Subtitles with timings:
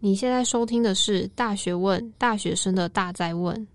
[0.00, 3.66] 你现在收听的是《大学问》，大学生的大在问。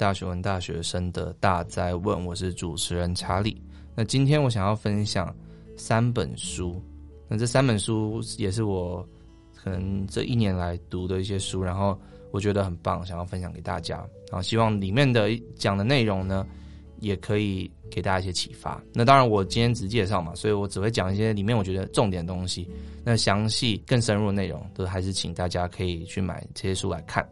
[0.00, 3.60] 大学问大学生的大哉问，我是主持人查理。
[3.94, 5.30] 那今天我想要分享
[5.76, 6.82] 三本书，
[7.28, 9.06] 那这三本书也是我
[9.54, 12.00] 可能这一年来读的一些书，然后
[12.30, 13.96] 我觉得很棒，想要分享给大家。
[14.30, 16.46] 然后希望里面的讲的内容呢，
[17.00, 18.82] 也可以给大家一些启发。
[18.94, 22.66] 那当然我今天只介绍嘛，所以我只会讲一些里面我觉得重点的东西。
[23.04, 27.22] 那详细更深入的内容，都还是请大家可以去买这些书来看。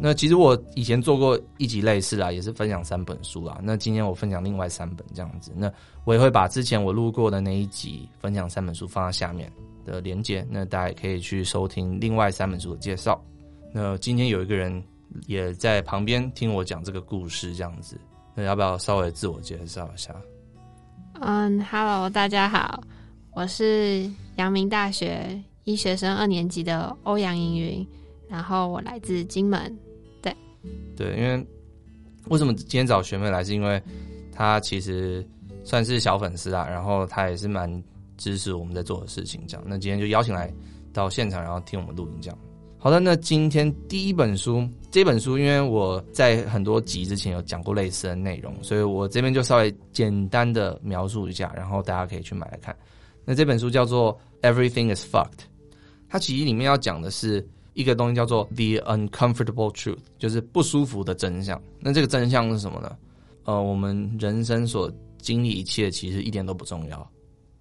[0.00, 3.58] 那其实我以前做过一集类似啊，也是分享三本书啊。
[3.62, 5.72] 那今天我分享另外三本这样子，那
[6.04, 9.52] 我也会把之前我录过的那一集分享三本书放在下面
[9.84, 13.20] 的连接，那大家也可以去收听另外三本书的介绍。
[13.72, 14.82] 那今天有一个人
[15.26, 18.00] 也在旁边听我讲这个故事这样子，
[18.36, 20.14] 那要不要稍微自我介绍一下？
[21.20, 22.80] 嗯，Hello，大家好，
[23.32, 27.86] 我是阳明大学医学生二年级的欧阳盈云，
[28.28, 29.76] 然后我来自金门。
[30.96, 31.46] 对，因为
[32.28, 33.80] 为什么今天找学妹来，是因为
[34.32, 35.26] 她其实
[35.64, 37.70] 算是小粉丝啊，然后她也是蛮
[38.16, 39.64] 支持我们在做的事情，这样。
[39.66, 40.52] 那今天就邀请来
[40.92, 42.38] 到现场，然后听我们录音，这样。
[42.76, 52.76] 好的，那今天第一本书，这本书因为我在很多集之前有讲过类似的内容，所以我这边就稍微简单的描述一下，然后大家可以去买来看。
[53.24, 55.24] 那这本书叫做《Everything Is Fucked》，
[56.08, 57.46] 它其实里面要讲的是。
[57.78, 61.62] 一个东西叫做 the uncomfortable truth，就是不舒服的真相。
[61.78, 62.98] 那这个真相是什么呢？
[63.44, 67.08] 呃，我们人生所经历一切其实一点都不重要，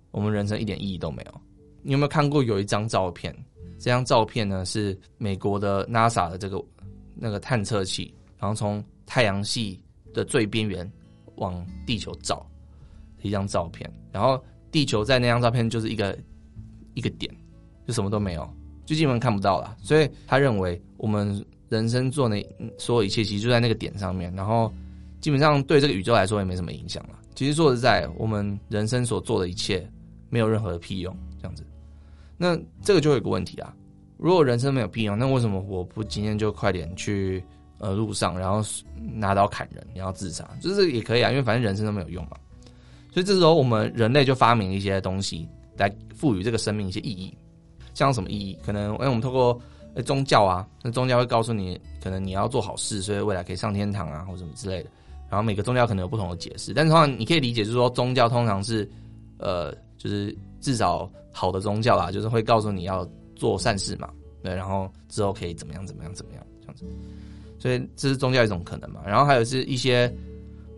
[0.10, 1.42] 我们人生一点意义都没有。
[1.84, 3.32] 你有没有看过有一张照片？
[3.78, 6.60] 这张照片呢是美国的 NASA 的这个
[7.14, 9.80] 那个探测器，然后从太阳系
[10.16, 10.92] 的最边缘
[11.36, 12.44] 往地球照
[13.22, 16.18] 一张照片，然后地球在那张照片就是一个
[16.96, 17.32] 一个点，
[17.86, 18.52] 就什么都没有。
[18.88, 22.42] 就基本上看不到了，所以他认为我们人生做那
[22.78, 24.74] 所有一切，其实就在那个点上面，然后
[25.20, 27.10] 基本上对这个宇宙来说也没什么影响了。
[27.36, 29.86] 其实说实在，我们人生所做的一切
[30.30, 31.66] 没有任何的屁用，这样子。
[32.38, 33.76] 那这个就有一个问题啊，
[34.18, 37.44] 如果人生没有屁用，那为什么我不今天就快点去
[37.80, 38.64] 呃路上，然后
[38.96, 40.48] 拿刀砍人，然后自杀？
[40.62, 42.38] 就是也可以啊，因为反正人生都没有用嘛。
[43.12, 47.38] 所以这时候我们人类就发明一些东西来赋予这个生命一些意义。
[47.98, 48.56] 像什么意义？
[48.64, 49.60] 可能因为我们透过
[50.06, 54.90] 宗教啊，那宗教会告诉你，可能你要做好事，所以未来可以上天堂啊，或什么之类的。
[55.28, 58.88] 然后每个宗教可能有不同的解释，但是的话，你可以理解就是说，宗教通常是，
[59.40, 63.04] 呃，就是至少好的宗教啦，就是会告诉你要
[63.36, 64.12] 做善事嘛，
[64.44, 66.86] 对，然后之后可以怎么样怎么样怎么样这样子。
[67.58, 69.02] 所以这是宗教一种可能嘛。
[69.04, 70.14] 然后还有是一些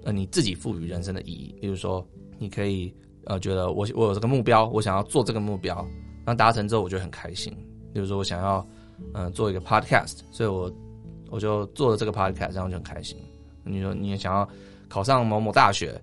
[0.06, 2.04] 呃你自己赋予人生的意义，比如说
[2.38, 2.94] 你可以
[3.26, 5.86] 呃觉得我我有这个目标，我想要做这个目标。
[6.30, 7.52] 那达成之后，我就很开心。
[7.92, 8.66] 比如说，我想要
[9.14, 10.72] 嗯、做一个 podcast，所以我
[11.30, 13.18] 我就做了这个 podcast，然后就很开心。
[13.64, 14.48] 你说你也想要
[14.88, 16.00] 考上某某大学，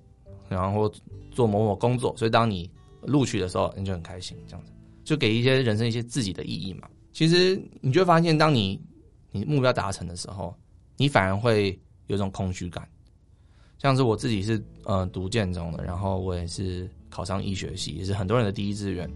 [0.48, 0.90] 然后
[1.30, 2.68] 做某某工作，所以当你
[3.02, 4.36] 录取的时候，你就很开心。
[4.48, 4.72] 这样子
[5.04, 6.88] 就给一些人生一些自己的意义嘛。
[7.12, 8.80] 其实你就会发现，当你
[9.30, 10.52] 你目标达成的时候，
[10.96, 11.78] 你反而会
[12.08, 12.88] 有一种空虚感。
[13.78, 19.08] 像是我自己是呃读建中的，然后我也是考上医学系，也是很多人的第一志愿。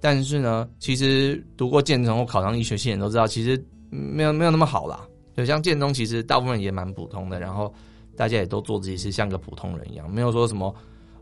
[0.00, 5.06] 但是呢，其实读过建中或考上医学系的人都知道，其实没有没有那么好啦。
[5.36, 7.72] 就像建中，其实大部分也蛮普通的，然后
[8.16, 10.74] 大家也都做自己是像个普通人一样，没有说什么，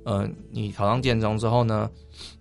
[0.05, 1.91] 呃，你考上建中之后呢，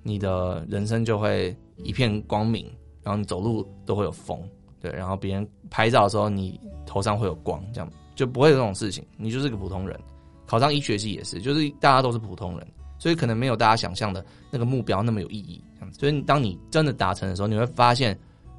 [0.02, 2.66] 你的人生就会一片光明，
[3.04, 4.42] 然后你走路都会有风，
[4.80, 10.00] 对，然后别人拍照的时候你头上会有光，这样就不会有这种事情，你就是个普通人。
[10.46, 12.68] 考上医学系也是，就是大家都是普通人。
[12.98, 15.62] 所以可能没有大家想象的那个目标那么有意义，
[15.98, 18.18] 所以当你真的达成的时候，你会发现，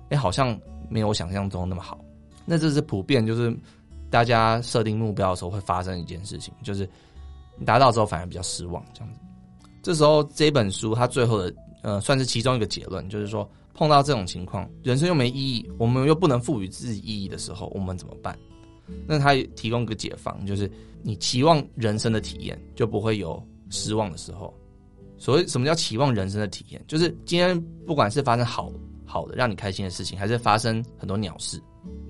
[0.09, 1.99] 哎，好像没有我想象中那么好。
[2.45, 3.55] 那这是普遍，就是
[4.09, 6.89] 大家设定目标的时候会发生一件事情，就是
[7.59, 9.21] 你达到之后反而比较失望，这样子。
[9.83, 18.39] 这时候这本书它最后的呃，算是其中一个结论，就是说碰到这种情况，人生又没意义，我们又不能赋予自己意义的时候，我们怎么办？
[19.07, 20.71] 那它提供一个解方，就是
[21.03, 23.43] 你期望人生的体验就不会有。
[23.69, 24.55] 失望的时候，
[25.19, 26.85] 所谓什么叫期望人生的体验？
[26.87, 28.73] 就是今天不管是发生好
[29.05, 31.61] 好的让你开心的事情，还是发生很多鸟事，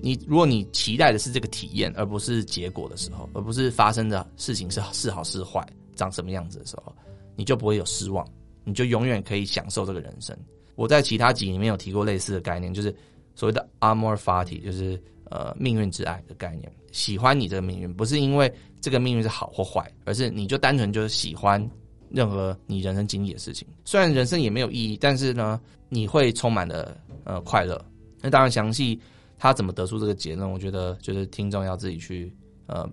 [0.01, 5.65] 你如果你期待的是这个体验，而不是结果的时候，而不是发生的事情是是好是坏，
[5.95, 6.93] 长什么样子的时候，
[7.35, 8.27] 你就不会有失望，
[8.63, 10.37] 你就永远可以享受这个人生。
[10.75, 12.93] 我在其他集里面有提过类似的概念，就是
[13.35, 16.71] 所谓的 amor fati，就是呃命运之爱的概念。
[16.91, 18.51] 喜欢你这个命运，不是因为
[18.81, 21.59] 这个命运是好或坏，而是你就单纯就是喜欢
[22.09, 23.67] 任何你人生经历的事情。
[23.85, 25.59] 虽然人生也没有意义，但是呢，
[25.89, 27.83] 你会充满了呃快乐。
[28.21, 28.99] 那当然，详细
[29.37, 32.33] 他怎么得出这个结论，我觉得就是听众要自己去
[32.65, 32.89] 呃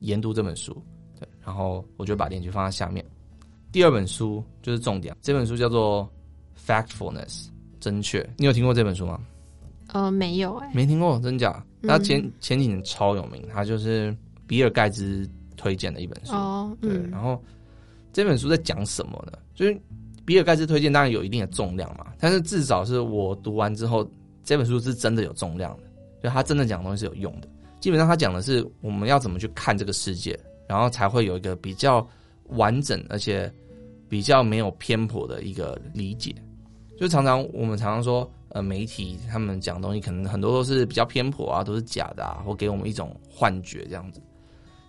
[0.00, 0.76] 研读这本书。
[1.18, 3.04] 对，然后我就把链接放在下面。
[3.72, 6.08] 第二本书就是重点，这本书叫做。
[6.66, 7.46] Factfulness，
[7.80, 8.28] 正确。
[8.36, 9.18] 你有听过这本书吗？
[9.94, 11.64] 呃，没有哎、欸，没听过，真假？
[11.84, 14.14] 他前、嗯、前几年超有名，他就是
[14.46, 15.26] 比尔盖茨
[15.56, 16.32] 推荐的一本书。
[16.32, 17.10] 哦，嗯、对。
[17.10, 17.42] 然后
[18.18, 19.38] 这本书在讲什么呢？
[19.54, 19.80] 就是
[20.26, 22.12] 比尔盖茨推荐，当然有一定的重量嘛。
[22.18, 24.04] 但是至少是我读完之后，
[24.42, 25.84] 这本书是真的有重量的，
[26.20, 27.48] 就他真的讲东西是有用的。
[27.78, 30.36] 基本上他讲的是我们要怎么去看这个世界，
[30.66, 32.04] 然后才会有一个比较
[32.56, 33.48] 完整而且
[34.08, 36.34] 比较没有偏颇的一个理解。
[36.98, 44.20] 就常常我们常常说，呃，媒体他们讲东西可能很多都是比较偏颇啊，都是假的啊，或给我们一种幻觉这样子。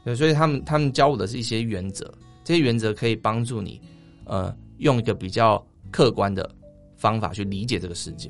[0.04, 2.12] 对，所以他们他们教我的是一些原则，
[2.50, 3.80] 这些原则可以帮助你，
[4.26, 6.50] 呃，用一个比较客观的
[6.98, 8.28] 方法去理解这个世界。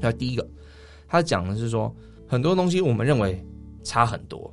[0.00, 0.48] 那第一个，
[1.06, 1.94] 他讲的是说，
[2.26, 3.38] 很多东西我们认为
[3.84, 4.50] 差很多，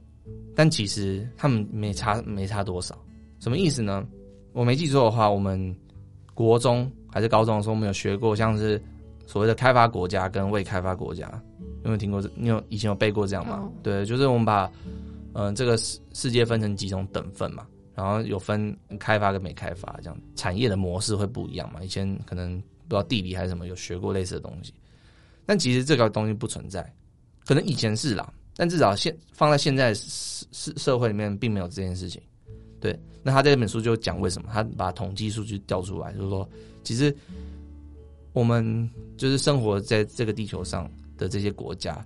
[0.53, 2.94] 但其实他们没差没差多少。
[3.39, 4.06] 什么意思呢？
[4.51, 5.74] 我没记错的话，我们
[6.33, 6.91] 国中。
[7.09, 8.83] 还是高中的时候，我们有学过像是
[9.25, 11.31] 所谓的开发国家跟未开发国家，
[11.83, 12.30] 有没有听过这？
[12.35, 13.71] 你有以前有背过这样吗？Oh.
[13.81, 14.69] 对，就是我们把
[15.33, 17.65] 嗯、呃、这个世世界分成几种等份嘛，
[17.95, 21.84] 然后有分开发跟没开发，这样产业的模式会不一样嘛。
[21.84, 22.57] 以前可能
[22.88, 24.74] 不知道地理还是什么有学过类似的东西，
[25.45, 26.94] 但其实这个东西不存在，
[27.45, 32.22] 可能以前是啦，但至少现放在现在社社社会里面并没有这件事情。
[32.80, 36.50] 对，那他这本书就讲为什么，他把统计数据调出来，就是说，
[36.84, 37.16] 其实
[38.34, 42.06] 我们就是生活在这个地球上的这些国家，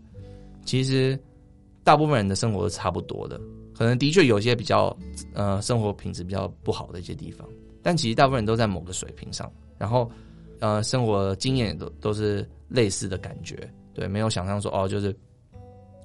[0.66, 1.18] 其实
[1.84, 3.42] 大部分人的生活都差不多的，
[3.78, 4.96] 可能的确有些比较
[5.34, 7.48] 呃生活品质比较不好的一些地方，
[7.84, 10.10] 但其实大部分人都在某个水平上，然后
[10.60, 15.16] 呃生活经验都都是类似的感觉，对，没有想象说哦就是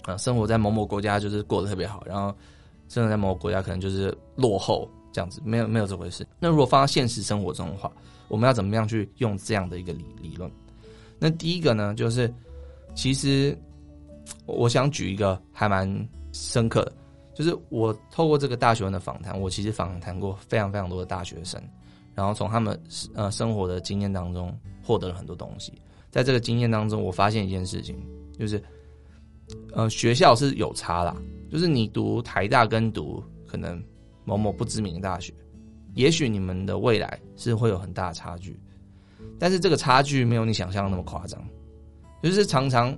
[0.02, 2.34] 啊、生活在某某国家就是过得特别好，然后。
[2.88, 6.26] 生活在某个国家可能就是落后这样子，没有没有这回事。
[6.38, 7.90] 那如果放到现实生活中的话，
[8.28, 10.50] 我们要怎么样去用这样的一个理理论？
[11.18, 12.30] 那第一个呢，就是
[12.94, 13.56] 其实
[14.44, 15.88] 我想举一个还蛮
[16.32, 16.92] 深刻的，
[17.34, 21.60] 就是我透过这个大学问的访谈，我其实访谈过非常非常多的大学生，
[22.14, 22.78] 然后从他们
[23.14, 25.72] 呃生活的经验当中获得了很多东西。
[26.10, 27.96] 在这个经验当中，我发现一件事情，
[28.38, 28.62] 就是
[29.72, 31.16] 呃学校是有差啦。
[31.50, 33.82] 就是你读台大跟读可能
[34.24, 35.32] 某某不知名的大学，
[35.94, 38.58] 也许你们的未来是会有很大的差距，
[39.38, 41.42] 但是这个差距没有你想象的那么夸张。
[42.22, 42.96] 就是常常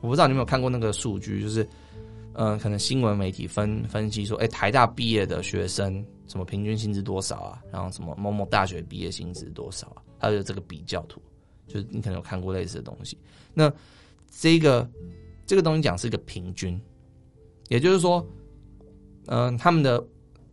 [0.00, 1.68] 我不知道你有没有看过那个数据，就是
[2.40, 7.62] 嗯、可能新闻媒体分分析说，哎，台大毕业的学生什么平均薪资多少啊？
[7.72, 10.02] 然后什么某某大学毕业薪资多少啊？
[10.18, 11.20] 还有这个比较图，
[11.66, 13.18] 就是你可能有看过类似的东西。
[13.52, 13.72] 那
[14.30, 14.88] 这个
[15.46, 16.80] 这个东西讲是一个平均。
[17.68, 18.26] 也就是说，
[19.26, 20.02] 嗯、他们的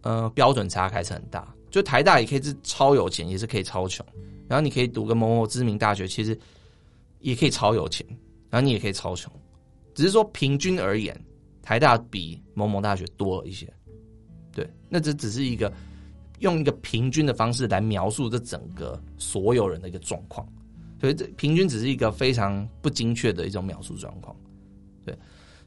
[0.02, 1.54] 呃标准差开始很大。
[1.70, 4.06] 就台大也可以是超有钱，也是可以超穷。
[4.48, 6.38] 然后你可以读个某某知名大学，其实
[7.20, 8.06] 也可以超有钱，
[8.50, 9.32] 然后你也可以超穷。
[9.94, 11.18] 只是说平均而言，
[11.66, 13.68] 台大比某某大学多了一些。
[14.54, 15.70] 对，那这只是一个
[16.40, 20.48] 用一个平均的方式来描述这整个所有人的一个状况。
[21.02, 24.34] 所以这平均只是一个非常不精确的一种描述状况。
[25.04, 25.14] 对，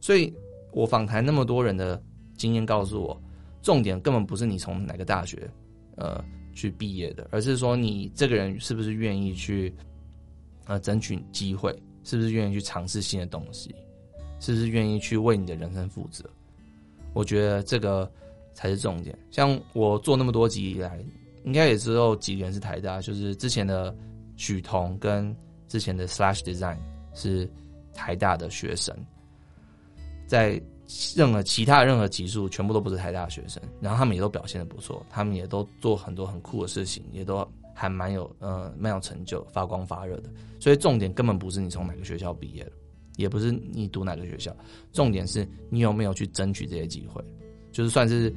[0.01, 0.33] 所以。
[0.71, 2.01] 我访谈那么多人的
[2.37, 3.19] 经验告诉我，
[3.63, 5.51] 重点根本不是你从哪个大学，
[5.97, 9.75] 呃，去毕业的，而是说你这个人是不是愿意去，
[10.67, 11.75] 呃，争取机会，
[12.05, 13.75] 是不是愿意去尝试新的东西，
[14.41, 16.25] 是不是愿意去为你的人生负责？
[17.15, 18.11] 我觉得这个
[18.55, 19.17] 才是重点。
[19.31, 20.99] 像我做那么多集以来，
[21.45, 23.95] 应该也只有几个人是台大，就是之前的
[24.37, 25.35] 许彤跟
[25.67, 26.77] 之前的 Slash Design
[27.15, 27.49] 是
[27.95, 28.95] 台大的学生。
[30.27, 30.61] 在
[31.15, 40.31] 任何其他任何级数，全部都不是台大的学生，然后他们也都表现的不错，他们也都做很多很酷的事情，也都还蛮有呃蛮有成就，发光发热的。
[40.61, 42.73] 所以重点根本不是你从哪个学校毕业了，
[43.19, 44.57] 也不是你读哪个学校，
[44.91, 47.23] 重点是你有没有去争取这些机会，
[47.71, 48.33] 就是算是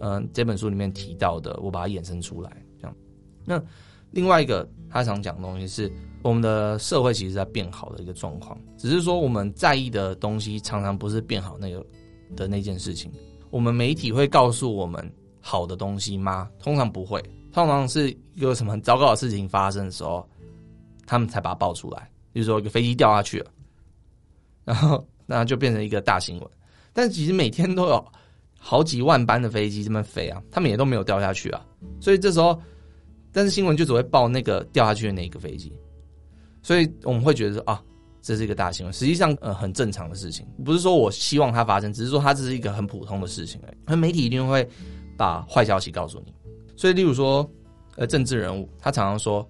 [0.00, 2.96] 嗯、这本书里面提到的，我把它衍生出来这样。
[3.44, 3.62] 那
[4.10, 5.88] 另外一个他想讲的东西是。
[6.24, 11.84] 我们的社会其实在变好的一个状况，只是说我们在意的东西常常不是变好那个
[12.36, 13.10] 的那件事情。
[13.50, 16.48] 我们媒体会告诉我们，好的东西吗？
[16.60, 17.20] 通常不会，
[17.52, 20.24] 通常是一个什么很糟糕的事情发生的时候，
[21.06, 22.08] 他们才把它爆出来。
[22.32, 23.50] 比如说一个飞机掉下去了，
[24.64, 26.48] 然后那就变成一个大新闻。
[26.92, 28.04] 但其实每天都有
[28.58, 31.64] 好几万班的飞机这么飞啊，他们也都没有掉下去啊。
[32.00, 32.60] 所以这时候，
[33.32, 35.72] 但是新闻就只会报那个掉下去的那一个飞机，
[36.62, 37.82] 所以我们会觉得说啊，
[38.20, 38.92] 这是一个大新闻。
[38.92, 43.76] 实际上，呃，很正常的事情，不是说我希望它发生，只是说它这是一个很普通的事情而已。
[43.86, 44.68] 而媒体一定会
[45.16, 46.32] 把坏消息告诉你。
[46.76, 47.48] 所以，例如说，
[47.96, 49.48] 呃，政治人物他常常说，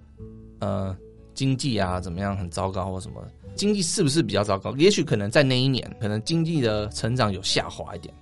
[0.59, 0.95] 呃，
[1.33, 3.21] 经济啊怎么样很糟糕或什么，
[3.55, 4.71] 经济是不是比较糟糕？
[4.77, 8.13] 也许可能在那一年，可能经济的成长有下滑一点。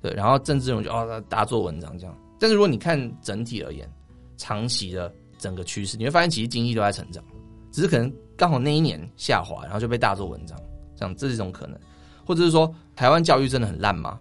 [0.00, 2.14] 对，然后政治人物就哦，大做文章这样。
[2.38, 3.88] 但是如果你看整体而言，
[4.36, 7.24] 长期的整个趋势，你会发现其实经济都在成长，
[7.72, 10.58] 只是可能刚好那一年下滑，然后就被大做文章，
[10.94, 11.78] 这样这是一种可能，
[12.26, 14.18] 或者是说台湾教育真的很烂吗？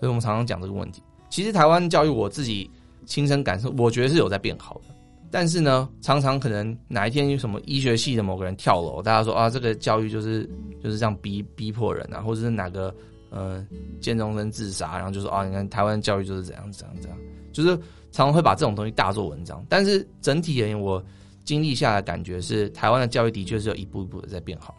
[0.00, 1.02] 所以我们常常讲这个问题。
[1.28, 2.70] 其实台湾教育我自己
[3.04, 4.94] 亲身感受，我觉得是有在变好的。
[5.30, 10.48] 但是呢，常常可能哪一天有什么医学系的某个人跳楼，大家说啊，这个教育就是
[10.82, 12.94] 就是这样逼逼迫人啊，或者是哪个。
[13.28, 13.66] 呃，
[14.00, 17.18] 建中生自杀，然后就说啊，你看台湾教育就是怎样怎样怎样，
[17.52, 17.76] 就是
[18.12, 19.62] 常常会把这种东西大做文章。
[19.68, 21.04] 但是整体而言，我
[21.44, 24.72] 经历下来感觉是，台湾的教育的确是有一步一步的在变好，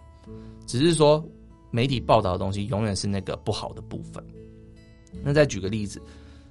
[0.66, 1.24] 只是说
[1.72, 4.24] 媒体报道的东西永远是那个不好的部分。
[5.22, 6.02] 那再举个例子，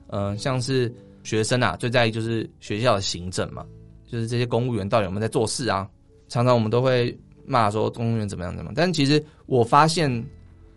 [0.09, 3.65] 呃，像是学生啊，最在意就是学校的行政嘛，
[4.07, 5.89] 就是这些公务员到底有没有在做事啊？
[6.29, 10.25] 常常我们都会骂说公务员怎么样怎么样，但其实我发现。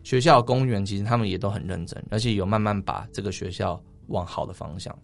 [0.02, 4.98] 学校公务员其实他们也都很认真，而且有慢慢把这个学校往好的方向。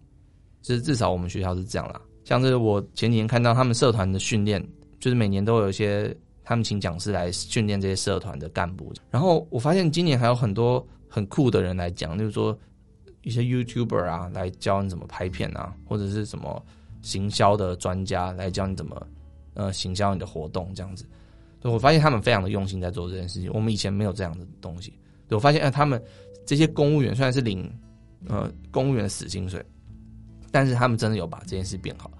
[0.62, 2.00] 就是至少我们学校是这样啦。
[2.24, 4.60] 像是我前几年看到他们社团的训练，
[4.98, 8.90] 就是每年都有一些他们请讲师来训练这些社团的干部。
[9.10, 12.58] 然后我发现今年还有很多很酷的人来讲，就是说
[13.22, 16.60] 一些 YouTuber 啊来教你怎么拍片啊，或者是什么
[17.06, 19.00] 行销的专家来教你怎么
[19.54, 21.06] 呃行销你的活动这样子。
[21.60, 24.92] 对我发现他们非常的用心在做这件事情，我们以前没有这样的东西。
[25.30, 26.02] 我发现，哎，他们
[26.44, 27.72] 这些公务员虽然是领
[28.28, 29.64] 呃公务员的死薪水，
[30.50, 32.10] 但是他们真的有把这件事变好。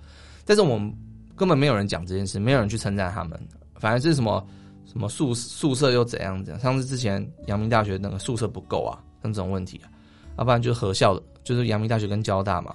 [0.45, 0.93] 但是我们
[1.35, 3.41] 根本没有人讲这件事，没有人去称赞他们，
[3.75, 4.45] 反而是什么
[4.85, 6.61] 什么宿宿舍又怎样怎样。
[6.61, 9.91] 上次之前阳明大学那个宿舍不够啊，像这种问题啊，
[10.39, 12.75] 要不然就是合校的，就是阳明大学跟交大嘛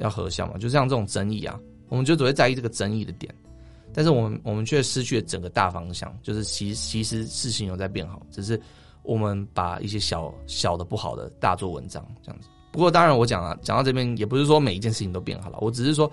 [0.00, 3.32] 要合校嘛，就像这种争议啊，我们就只会在意这个争议的点。
[3.92, 8.60] 但是我们我们却失去了整个大方向，就是其其实事情有在变好，只是
[9.02, 12.48] 我们把一些小小的不好的大做文章这样子。
[12.70, 16.08] 不过当然我讲了，讲到这边也不是说每一件事情都变好了，我只是说，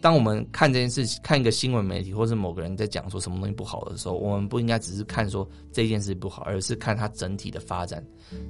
[0.00, 8.02] 当我们看这件事情，看一个新闻媒体或者某个人在讲说什么东西不好的时候，我们不应该只是看说这件事不好，而是看它整体的发展，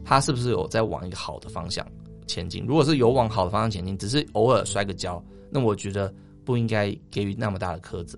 [0.05, 1.85] 它是不是有在往一个好的方向
[2.29, 2.65] 前进。
[2.65, 5.21] 如果是有往好的方向前进，只是偶尔摔个跤，
[5.51, 8.17] 那我觉得不应该给予那么大的苛责。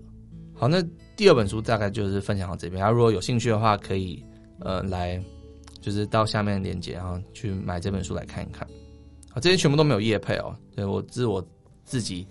[0.52, 0.82] 好，那
[1.16, 2.82] 第二本书大概就是分享到这边。
[2.82, 4.22] 他如果有兴趣的话，可以
[4.58, 5.18] 呃来，
[5.80, 8.68] 就是到下面的链接，然后去买这本书来看一看。
[9.30, 11.42] 好，这些全部都没有业配哦，对，我自我
[11.84, 12.26] 自己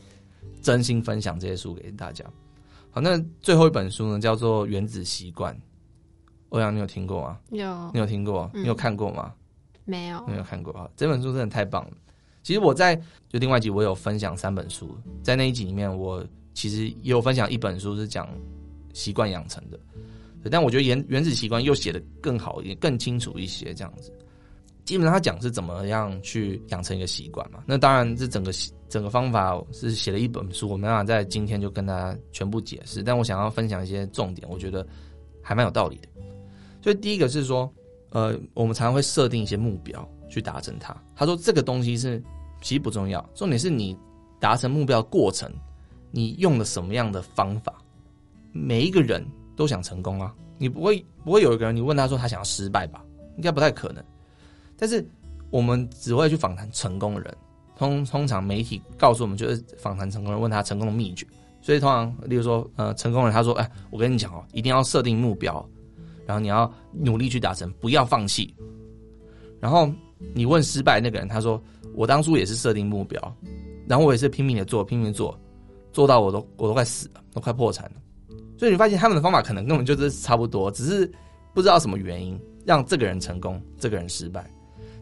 [0.62, 2.24] 真心分享这些书给大家。
[2.92, 5.54] 好，那最后一本书呢，叫做《原子习惯》。
[6.50, 7.40] 欧阳，你有听过吗？
[7.52, 8.50] 有，你有听过？
[8.54, 9.34] 嗯、你有看过吗？
[9.90, 10.90] 没有，没有看过啊。
[10.96, 11.92] 这本书真的太棒了。
[12.44, 12.96] 其实我在
[13.28, 16.26] 就另外一集我有分享三本书，在那一集里面我。
[16.56, 18.28] 其实也有分享一本书是讲
[18.94, 19.80] 习惯养成的，
[20.50, 23.74] 但我觉得原原子习惯又写得更好，也更清楚一些。
[23.74, 24.12] 这样子，
[24.84, 27.64] 基本上他讲是怎么样去养成一个习惯嘛。
[27.66, 28.52] 那当然，这整个
[28.90, 33.02] 整个方法是写了一本书，我没办法在今天就跟大家全部解释。
[33.02, 34.86] 但我想要分享一些重点，我觉得
[35.42, 36.10] 还蛮有道理的。
[36.82, 37.72] 所以第一个是说，
[38.12, 40.96] 呃，我们常常会设定一些目标去达成它。
[41.16, 42.22] 他说这个东西是
[42.62, 43.98] 其实不重要，重点是你
[44.40, 45.52] 达成目标的过程。
[46.12, 47.72] 你用了什么样的方法？
[48.52, 49.24] 每一个人
[49.56, 53.06] 都想成功啊，你不会不会有一个人你问他说他想要失败吧？
[53.38, 54.04] 应该不太可能。
[54.76, 55.08] 但是
[55.52, 57.38] 我们只会去访谈成功的人，
[57.76, 61.28] 通通常媒体告诉我们就是访谈成功人，问他成功的秘诀。
[61.62, 65.64] 所以通常，例如说，呃，成功人他说，哎，我跟你讲哦，一定要设定目标，
[66.30, 68.54] 然后你要努力去达成，不要放弃。
[69.60, 69.92] 然后
[70.36, 71.60] 你问失败那个人，他说，
[71.96, 73.20] 我当初也是设定目标，
[73.88, 75.36] 然后我也是拼命的做，拼命做。
[75.92, 77.94] 做到我都我都快死了，都快破产了，
[78.60, 81.12] 所以你发现他们的方法可能根本就是差不多，只是
[81.52, 84.48] 不知道什么原因让这个人成功，这个人失败。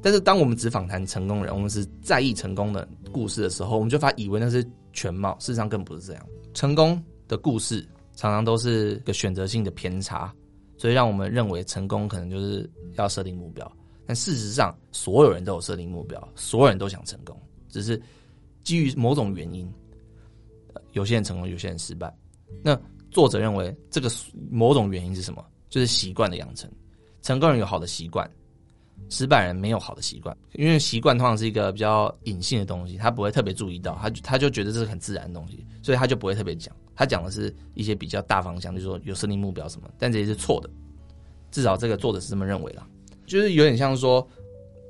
[0.01, 6.25] 但是当我们只访谈成功人，我们是在意成功的故事的时候，我们就发以为那是全貌，事实上根本不是这样。
[6.53, 10.34] 成功的故事常常都是个选择性的偏差，
[10.77, 13.69] 所以让我们认为成功可能就是要设定目标。
[14.05, 18.01] 但事实上，所有人都有设定目标，所有人都想成功，只是。
[18.63, 19.65] 基于某种原因，
[20.91, 22.13] 有些人成功，有些人失败。
[22.62, 22.77] 那
[23.10, 24.12] 作者认为这个
[24.51, 25.41] 某种原因是什么？
[25.69, 26.69] 就是习惯的养成。
[27.22, 28.29] 成功人有好的习惯，
[29.07, 30.38] 失败人没有好的习惯。
[30.51, 36.75] 因为习惯通常是一个比较隐性的东西，他不会特别注意到，他他就觉得这是很自然的东西，所以他就不会特别讲。
[36.98, 40.70] 他讲的是一些比较大方向，就是说有设定目标什么，但这些是错的。
[41.51, 42.86] 至少这个作者是这么认为啦，
[43.25, 44.27] 就是有点像说，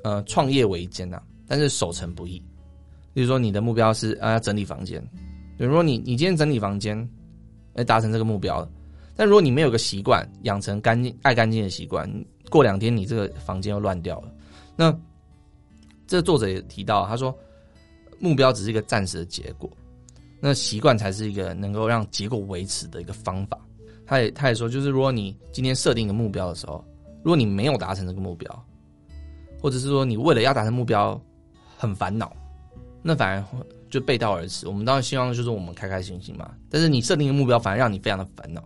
[0.04, 2.42] 呃，创业维艰呐，但是守成不易。
[3.14, 5.02] 比如说你的目标是啊要整理房间，
[5.58, 6.98] 比如说你你今天整理房间，
[7.74, 8.70] 哎达成这个目标了，
[9.16, 12.10] 但如果你没有个习惯，养成干净爱干净的习惯，
[12.50, 14.32] 过两天你这个房间又乱掉了。
[14.76, 14.92] 那
[16.08, 17.38] 这个作者也提到，他说
[18.20, 19.70] 目标只是一个暂时的结果，
[20.40, 23.60] 那习惯才是一个能够让结果维持的一个方法。
[24.06, 26.84] 他也他也说，就是如果你今天设定一个目标的时候，
[27.24, 28.66] 如果你没有达成这个目标，
[29.62, 31.20] 或者是说你为了要达成目标
[31.76, 32.32] 很烦恼，
[33.02, 33.44] 那反而
[33.90, 34.68] 就背道而驰。
[34.68, 38.64] 我们当然希望就是我们开开心心嘛，但是你设定的目标反而让你非常的烦恼。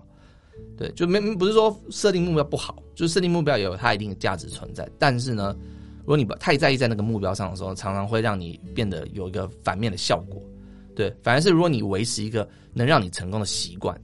[0.77, 4.87] 对，就没不是说设定目标不好，就是设定目标也有它一定的价值存在。
[4.99, 5.55] 但是呢，
[6.01, 10.41] 如果你太在意在那个目标上的时候，常常会让你变得有一个反面的效果。
[10.95, 13.99] 对，反而是如果你维持一个能让你成功的习惯。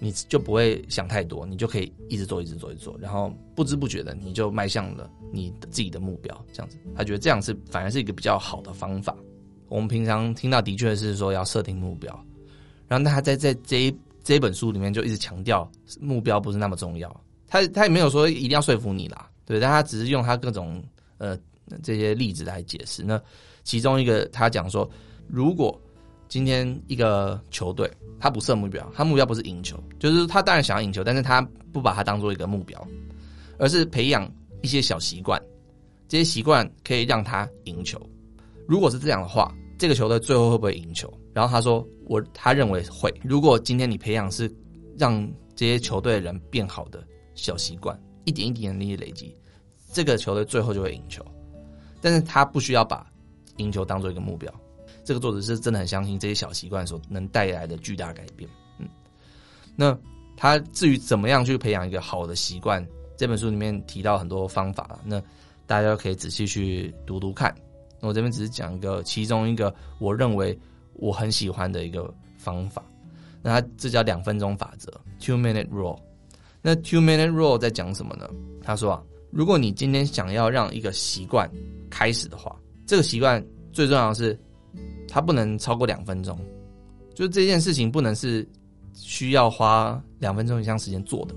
[0.00, 6.44] 你就不会想太多，你就可以一直做，一直做，一直做，然后不知不觉的你就迈向了你自己的目标。
[6.52, 9.16] 这样子，他觉得这样是反而是一个比较好的方法。
[9.68, 12.12] 我们平常听到的确是说要设定目标，
[12.86, 17.08] 然后他在在这一这本书里面就一直强调目标不是那么重要。
[17.46, 20.82] 他他也没有说一定要说服你啦，对，但他只是用他各种
[21.16, 21.38] 呃
[21.82, 23.02] 这些例子来解释。
[23.02, 23.18] 那
[23.62, 24.90] 其中一个他讲说，
[25.28, 25.80] 如果
[26.34, 27.88] 今天一个球队，
[28.18, 31.40] 他不设目标，他目标不是赢球，就是他当然想要赢球，但是他
[31.72, 32.84] 不把它当做一个目标，
[33.56, 34.28] 而是培养
[34.60, 35.40] 一些小习惯，
[36.08, 38.04] 这些习惯可以让他赢球。
[38.66, 41.08] 如果是这样的话，这个球队最后会不会赢球？
[41.32, 43.14] 然后他说，我他认为会。
[43.22, 44.52] 如果今天你培养是
[44.98, 45.24] 让
[45.54, 49.32] 这些球队的人变好的小习惯，一点一点的累积，
[49.92, 51.24] 这个球队最后就会赢球。
[52.00, 53.06] 但是他不需要把
[53.58, 54.52] 赢球当做一个目标。
[55.04, 58.48] 这个作者是真的很相信这些小习惯所能带来的巨大改变。
[58.78, 58.88] 嗯，
[59.76, 59.96] 那
[60.34, 62.84] 他至于怎么样去培养一个好的习惯，
[63.16, 65.22] 这本书里面提到很多方法，那
[65.66, 67.54] 大家可以仔细去读读看。
[68.00, 70.58] 那我这边只是讲一个其中一个我认为
[70.94, 72.82] 我很喜欢的一个方法。
[73.42, 74.90] 那他这叫两分钟法则
[75.20, 75.98] （Two Minute Rule）。
[76.62, 78.26] 那 Two Minute Rule 在讲什么呢？
[78.62, 81.50] 他说啊，如果你今天想要让一个习惯
[81.90, 84.38] 开始的话，这个习惯最重要的是。
[85.08, 86.38] 它不能超过两分钟，
[87.14, 88.46] 就是这件事情不能是
[88.94, 91.34] 需要花两分钟以上时间做的。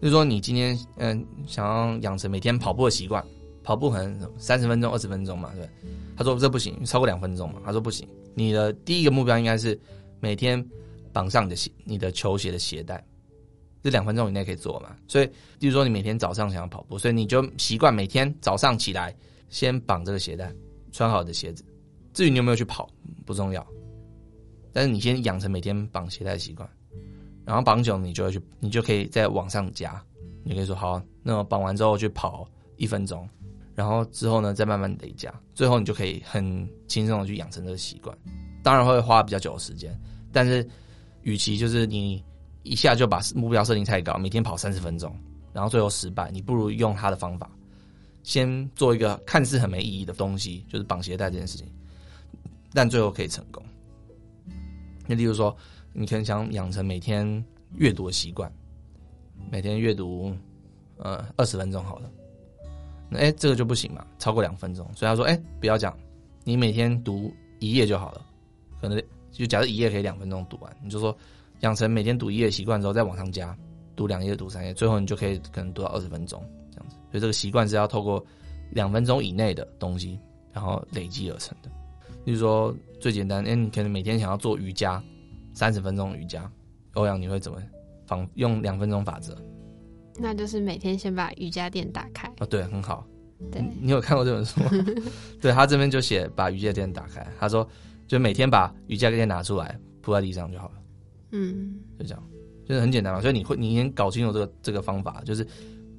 [0.00, 3.24] 就是说，你今天嗯想要养成每天跑步的习惯，
[3.62, 5.68] 跑步可能三十分钟、二十分钟嘛，对。
[6.16, 7.60] 他说这不行，超过两分钟嘛。
[7.64, 9.78] 他说不行，你的第一个目标应该是
[10.20, 10.62] 每天
[11.12, 13.02] 绑上你的鞋、你的球鞋的鞋带，
[13.82, 14.94] 这两分钟以内可以做嘛。
[15.08, 15.26] 所以，
[15.58, 19.16] 就是说你每天早上想要跑步，所以你就习惯每天早上起来
[19.48, 20.52] 先绑这个鞋带，
[20.92, 21.64] 穿好的鞋子。
[22.14, 22.88] 至于你有没有去跑
[23.26, 23.66] 不重要，
[24.72, 26.66] 但是你先养成每天绑鞋带的习惯，
[27.44, 30.02] 然后绑久你就会去，你就可以再往上加。
[30.44, 32.46] 你可以说好，那我绑完之后去跑
[32.76, 33.26] 一分钟，
[33.74, 38.16] 然后之后呢再慢慢累加，最后你就可以很轻松的去养成这个习惯。
[38.62, 39.98] 当然会花比较久的时间，
[40.32, 40.66] 但是
[41.22, 42.22] 与其就是你
[42.62, 45.18] 一下就把目标设定太高，每天跑三十分钟，
[45.52, 47.50] 然后最后失败，你不如用他的方法，
[48.22, 51.66] 先做一个看似很没意义的东西，就是绑鞋带这件事情。
[52.74, 53.62] 但最后可以成功。
[55.06, 55.56] 那例如说，
[55.92, 57.44] 你可能想养成每天
[57.76, 58.52] 阅读的习惯，
[59.50, 60.34] 每天阅读
[60.96, 62.10] 呃二十分钟好了。
[63.08, 64.84] 那哎，这个就不行嘛，超过两分钟。
[64.94, 65.96] 所以他说，哎，不要讲，
[66.42, 68.26] 你每天读一页就好了。
[68.80, 71.16] 可能就假设一页可以两分钟读完，你就说
[71.60, 73.56] 养成每天读一页习惯之后，再往上加，
[73.94, 76.96] 读两页、读三页，最后你就可以可能读到二十分钟这样子。
[77.10, 78.24] 所以这个习惯是要透过
[78.70, 80.18] 两分钟以内的东西，
[80.52, 81.70] 然后累积而成的。
[82.24, 85.02] 比如说最简单，哎，你可能每天想要做瑜伽，
[85.52, 86.50] 三十分钟瑜伽，
[86.94, 87.62] 欧阳你会怎么
[88.06, 89.36] 方用两分钟法则？
[90.18, 92.32] 那就是每天先把瑜伽垫打开。
[92.38, 93.06] 哦，对，很好。
[93.50, 94.70] 对，你，你有看过这本书吗？
[95.38, 97.68] 对，他这边就写把瑜伽垫打开，他说
[98.06, 100.74] 就每天把瑜伽垫拿出来铺在地上就好了。
[101.32, 102.24] 嗯，就这样，
[102.64, 103.20] 就是很简单嘛。
[103.20, 105.46] 所以你会，你先搞清楚这个这个方法，就是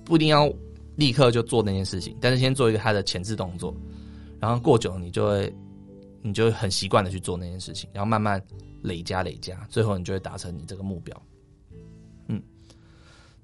[0.03, 0.51] 不一定要
[0.95, 3.75] 立刻就做那件事情，但是先做一个它的前置动作，
[4.39, 5.53] 然后过久你就会。
[6.25, 8.43] 你就很习惯的去做那件事情，然后慢慢
[8.81, 11.15] 累加累加，最后你就会达成你这个目标。
[12.27, 12.41] 嗯，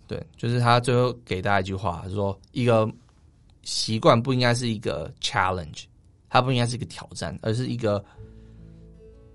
[0.08, 2.92] 对，就是他最后给大家一句话，就是说一个
[3.62, 5.84] 习惯不应该是一个 challenge，
[6.28, 8.04] 它不应该是一个挑战，而是一个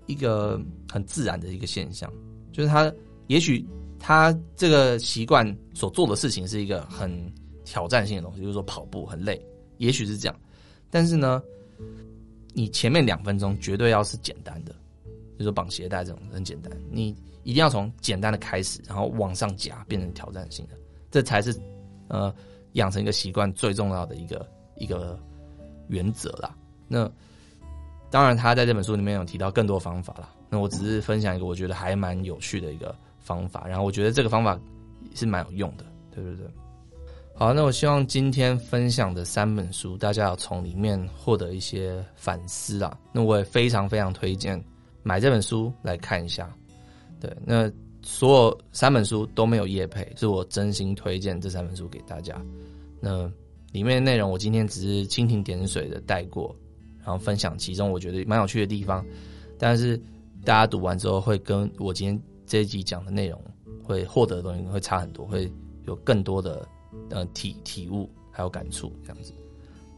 [0.07, 0.59] 一个
[0.91, 2.11] 很自然的一个现象，
[2.51, 2.91] 就是他
[3.27, 3.65] 也许
[3.97, 7.33] 他这个习惯所做的事情是一个很
[7.63, 9.41] 挑战性的东西，就是说跑步很累，
[9.77, 10.37] 也许是这样，
[10.89, 11.41] 但是呢，
[12.57, 14.73] 你前面两分钟绝对要是简单的，
[15.33, 20.73] 就是说绑鞋带这种很简单，你一定要从简单的开始，然后往上加，变成挑战性的，
[21.11, 21.55] 这才是
[22.07, 22.33] 呃
[22.73, 25.19] 养成一个习惯最重要的一个一个
[25.87, 26.55] 原则啦。
[26.87, 27.07] 那。
[28.09, 30.33] 当然，他在这本书里面有提到更多方法啦。
[30.49, 34.57] 那我只是分享一个我觉得还蛮有趣的一个方法，然后我觉得这个方法
[35.13, 35.83] 是蛮有用的，
[36.15, 36.47] 对不对？
[37.39, 42.97] 好，那我希望今天分享的三本书，大家要从里面获得一些反思啊。
[43.11, 44.59] 那我也非常非常推荐
[45.03, 46.51] 买这本书来看一下。
[47.19, 47.71] 对，那
[48.01, 52.43] 所有三本书都没有叶配，是我真心推荐这三本书给大家。
[52.99, 53.31] 那
[53.71, 56.55] 里面的内容我今天只是蜻蜓点水的带过。
[57.05, 59.05] 然后分享其中我觉得蛮有趣的地方，
[59.59, 59.95] 但是
[60.43, 63.39] 大家读完之后会跟我今天这一集讲的内容
[63.83, 65.49] 会获得的东西会差很多，会
[65.85, 66.67] 有更多的
[67.09, 69.33] 呃体体悟还有感触这样子。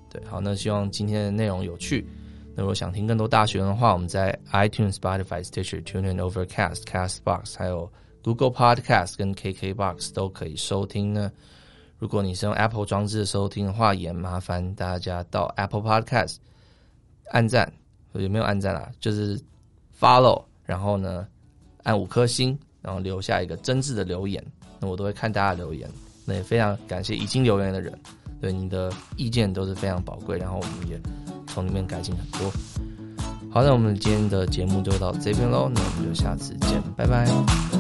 [0.10, 2.08] 对，好，那希望今天的内容有趣。
[2.56, 7.92] 那如果想听更多大学的话，我们在 iTunes、Spotify、Stitcher、TuneIn、Overcast、Castbox，还有
[8.24, 11.32] Google Podcast 跟 KKBox 都可以收听呢。
[12.00, 16.38] 如果你是用 Apple 装置收听的话，也麻烦大家到 Apple Podcast。
[17.32, 17.72] 按赞，
[18.14, 18.92] 有没有按赞啊？
[19.00, 19.40] 就是
[20.00, 21.28] follow，然后呢，
[21.84, 24.44] 按五颗星，然后留下一个真挚的留言，
[24.80, 25.88] 那我都会看大家留言。
[26.30, 27.92] 那也非常感谢已经留言的人，
[28.40, 31.02] 对你的意见都是非常宝贵，然后我们也
[31.48, 32.52] 从里面改进很多。
[33.52, 37.79] 好，那我们今天的节目就到这边喽，那我们就下次见，拜拜。